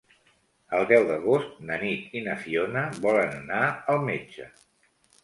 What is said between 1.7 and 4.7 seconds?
Nit i na Fiona volen anar al metge.